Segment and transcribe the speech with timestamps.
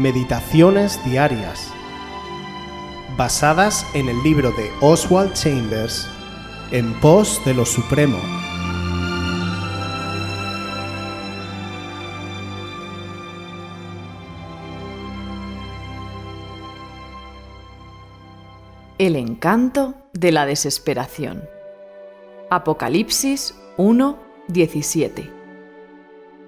[0.00, 1.70] Meditaciones Diarias,
[3.18, 6.08] basadas en el libro de Oswald Chambers,
[6.70, 8.16] En pos de lo Supremo.
[18.96, 21.44] El encanto de la desesperación.
[22.48, 25.30] Apocalipsis 1, 17.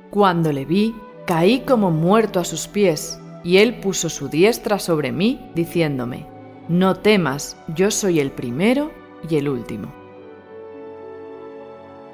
[0.09, 0.96] Cuando le vi,
[1.27, 6.27] caí como muerto a sus pies, y él puso su diestra sobre mí, diciéndome,
[6.69, 8.91] No temas, yo soy el primero
[9.28, 9.92] y el último.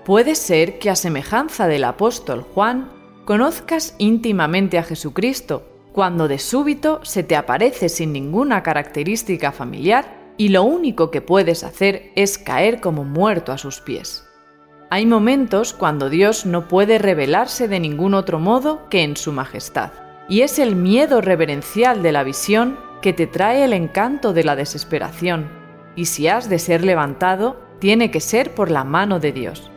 [0.05, 2.91] Puede ser que a semejanza del apóstol Juan,
[3.27, 10.49] conozcas íntimamente a Jesucristo, cuando de súbito se te aparece sin ninguna característica familiar y
[10.49, 14.25] lo único que puedes hacer es caer como muerto a sus pies.
[14.91, 19.91] Hay momentos cuando Dios no puede revelarse de ningún otro modo que en su majestad,
[20.29, 24.57] y es el miedo reverencial de la visión que te trae el encanto de la
[24.57, 25.49] desesperación,
[25.97, 29.71] y si has de ser levantado, tiene que ser por la mano de Dios.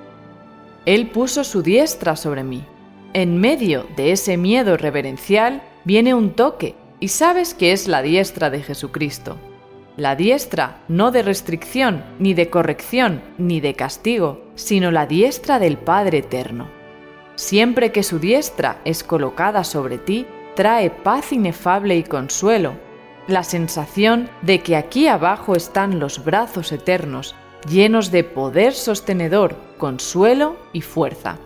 [0.86, 2.66] Él puso su diestra sobre mí.
[3.14, 8.50] En medio de ese miedo reverencial viene un toque, y sabes que es la diestra
[8.50, 9.38] de Jesucristo
[9.98, 15.78] la diestra no de restricción, ni de corrección, ni de castigo, sino la diestra del
[15.78, 16.70] Padre Eterno.
[17.36, 22.74] Siempre que su diestra es colocada sobre ti, trae paz inefable y consuelo,
[23.28, 27.36] la sensación de que aquí abajo están los brazos eternos,
[27.70, 31.38] llenos de poder sostenedor, consuelo y fuerza.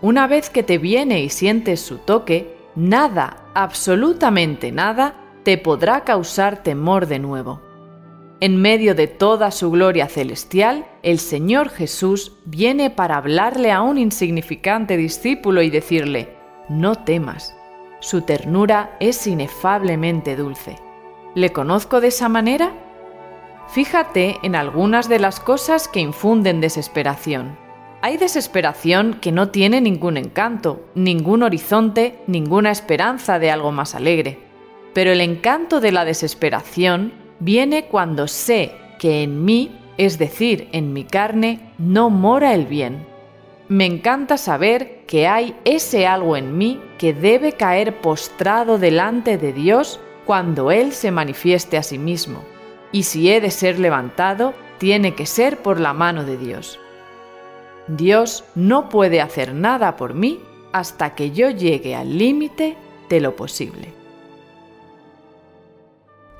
[0.00, 6.62] Una vez que te viene y sientes su toque, nada, absolutamente nada, te podrá causar
[6.62, 7.60] temor de nuevo.
[8.40, 13.98] En medio de toda su gloria celestial, el Señor Jesús viene para hablarle a un
[13.98, 16.34] insignificante discípulo y decirle,
[16.68, 17.54] no temas,
[18.02, 20.76] su ternura es inefablemente dulce.
[21.36, 22.72] ¿Le conozco de esa manera?
[23.68, 27.56] Fíjate en algunas de las cosas que infunden desesperación.
[28.02, 34.40] Hay desesperación que no tiene ningún encanto, ningún horizonte, ninguna esperanza de algo más alegre.
[34.92, 40.92] Pero el encanto de la desesperación viene cuando sé que en mí, es decir, en
[40.92, 43.11] mi carne, no mora el bien.
[43.68, 49.52] Me encanta saber que hay ese algo en mí que debe caer postrado delante de
[49.52, 52.42] Dios cuando Él se manifieste a sí mismo.
[52.90, 56.78] Y si he de ser levantado, tiene que ser por la mano de Dios.
[57.88, 60.40] Dios no puede hacer nada por mí
[60.72, 62.76] hasta que yo llegue al límite
[63.08, 64.01] de lo posible.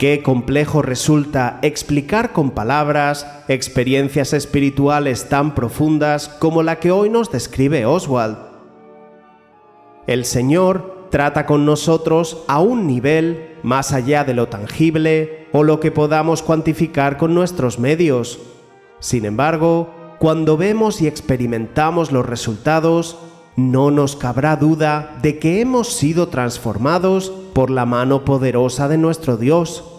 [0.02, 7.30] Qué complejo resulta explicar con palabras experiencias espirituales tan profundas como la que hoy nos
[7.30, 8.36] describe Oswald.
[10.08, 15.78] El Señor trata con nosotros a un nivel más allá de lo tangible o lo
[15.78, 18.40] que podamos cuantificar con nuestros medios.
[18.98, 23.18] Sin embargo, cuando vemos y experimentamos los resultados,
[23.54, 29.36] no nos cabrá duda de que hemos sido transformados por la mano poderosa de nuestro
[29.36, 29.90] Dios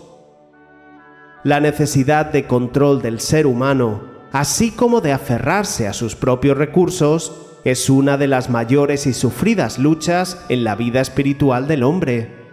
[1.43, 7.33] la necesidad de control del ser humano, así como de aferrarse a sus propios recursos,
[7.63, 12.43] es una de las mayores y sufridas luchas en la vida espiritual del hombre.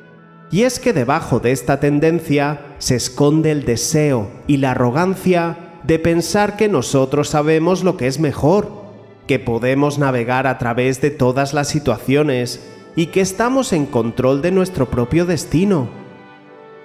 [0.51, 5.99] Y es que debajo de esta tendencia se esconde el deseo y la arrogancia de
[5.99, 8.71] pensar que nosotros sabemos lo que es mejor,
[9.27, 12.61] que podemos navegar a través de todas las situaciones
[12.97, 15.89] y que estamos en control de nuestro propio destino.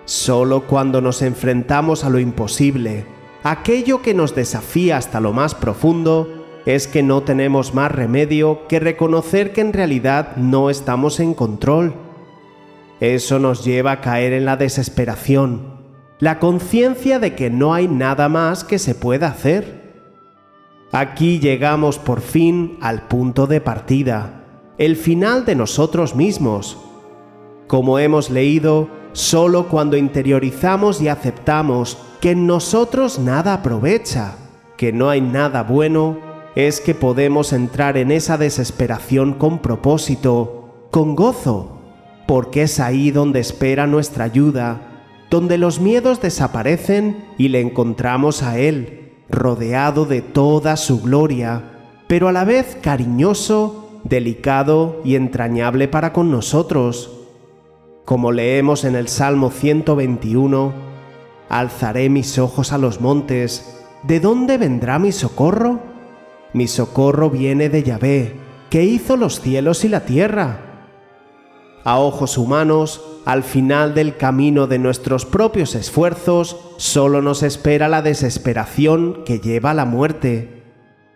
[0.05, 3.05] Solo cuando nos enfrentamos a lo imposible,
[3.43, 8.79] aquello que nos desafía hasta lo más profundo, es que no tenemos más remedio que
[8.79, 11.93] reconocer que en realidad no estamos en control.
[12.99, 15.75] Eso nos lleva a caer en la desesperación,
[16.19, 19.85] la conciencia de que no hay nada más que se pueda hacer.
[20.91, 24.43] Aquí llegamos por fin al punto de partida,
[24.77, 26.77] el final de nosotros mismos.
[27.67, 34.35] Como hemos leído, solo cuando interiorizamos y aceptamos que en nosotros nada aprovecha,
[34.75, 36.17] que no hay nada bueno,
[36.55, 41.79] es que podemos entrar en esa desesperación con propósito, con gozo,
[42.27, 44.81] porque es ahí donde espera nuestra ayuda,
[45.29, 51.63] donde los miedos desaparecen y le encontramos a Él, rodeado de toda su gloria,
[52.07, 57.14] pero a la vez cariñoso, delicado y entrañable para con nosotros
[58.05, 60.85] como leemos en el Salmo 121,
[61.49, 65.79] Alzaré mis ojos a los montes, ¿de dónde vendrá mi socorro?
[66.53, 68.35] Mi socorro viene de Yahvé,
[68.69, 70.61] que hizo los cielos y la tierra.
[71.83, 78.01] A ojos humanos, al final del camino de nuestros propios esfuerzos, solo nos espera la
[78.01, 80.63] desesperación que lleva a la muerte.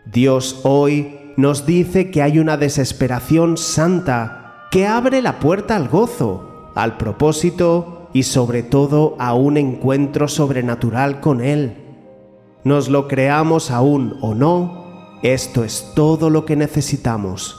[0.05, 6.48] Dios hoy nos dice que hay una desesperación santa que abre la puerta al gozo,
[6.83, 11.75] al propósito y sobre todo a un encuentro sobrenatural con Él.
[12.63, 17.58] Nos lo creamos aún o no, esto es todo lo que necesitamos.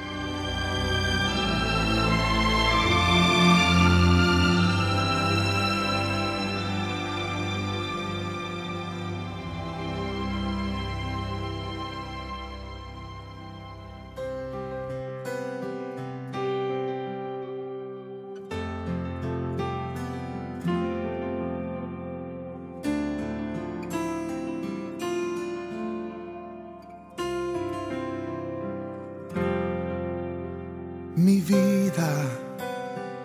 [31.15, 32.09] Mi vida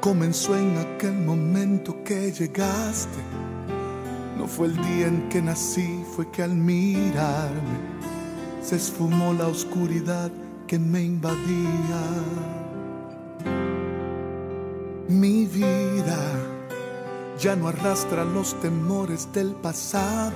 [0.01, 3.19] comenzó en aquel momento que llegaste.
[4.37, 7.79] No fue el día en que nací, fue que al mirarme
[8.61, 10.33] se esfumó la oscuridad
[10.67, 12.03] que me invadía.
[15.09, 16.19] Mi vida
[17.39, 20.33] ya no arrastra los temores del pasado,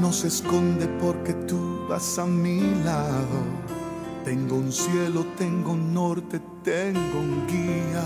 [0.00, 3.77] no se esconde porque tú vas a mi lado.
[4.28, 8.04] Tengo un cielo, tengo un norte, tengo un guía.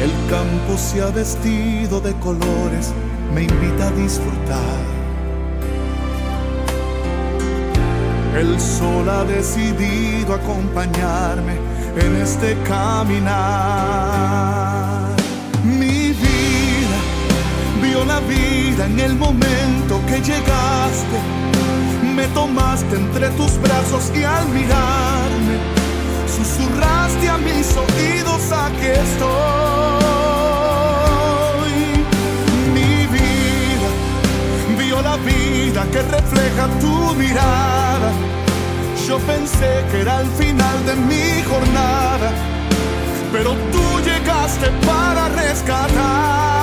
[0.00, 2.92] El campo se ha vestido de colores,
[3.34, 4.84] me invita a disfrutar.
[8.38, 11.56] El sol ha decidido acompañarme
[11.96, 13.32] en este caminar.
[15.64, 17.00] Mi vida
[17.82, 20.81] vio la vida en el momento que llegaste me
[22.80, 25.58] entre tus brazos y al mirarme
[26.26, 29.32] susurraste a mis oídos aquí estoy.
[32.72, 33.88] Mi vida
[34.78, 38.10] vio la vida que refleja tu mirada.
[39.06, 42.32] Yo pensé que era el final de mi jornada,
[43.32, 46.61] pero tú llegaste para rescatar.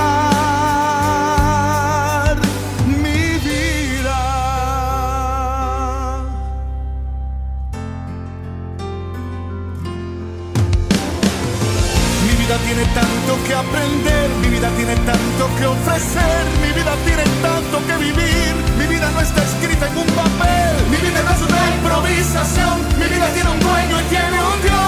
[12.49, 17.77] vida tiene tanto que aprender, mi vida tiene tanto que ofrecer, mi vida tiene tanto
[17.85, 21.61] que vivir, mi vida no está escrita en un papel, mi vida no es una
[21.75, 24.79] improvisación, mi vida tiene un dueño y tiene un Dios.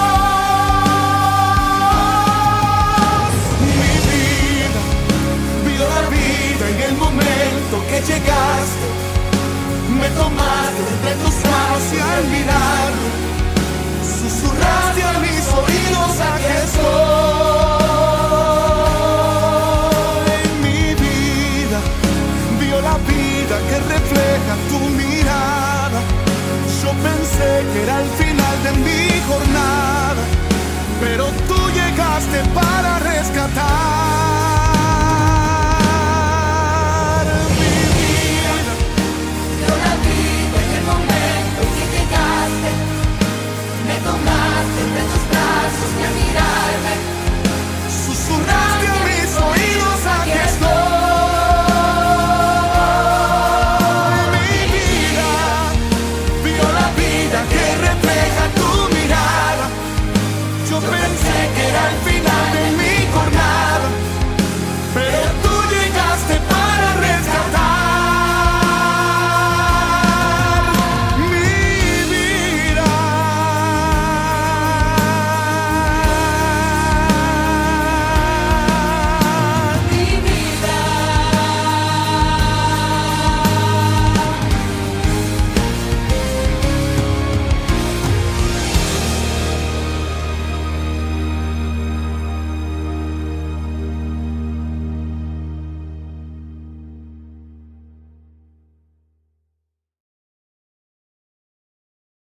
[3.70, 4.82] Mi vida,
[5.64, 8.86] vivo la vida en el momento que llegaste,
[10.00, 12.90] me tomaste entre tus manos y al mirar
[14.18, 17.41] susurraste a mis oídos a Jesús.